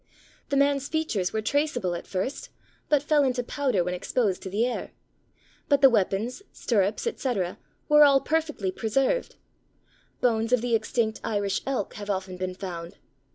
[0.49, 2.49] The man's features were traceable at first,
[2.89, 4.93] but fell into powder when exposed to the air;
[5.69, 9.35] but the weapons, stirrups, etc., were all perfectly preserved.
[10.19, 12.97] Bones of the extinct Irish elk have often been found.